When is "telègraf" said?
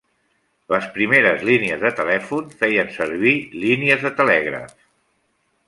4.23-4.77